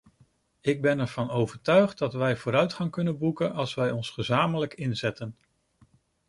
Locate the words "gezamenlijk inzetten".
4.09-5.37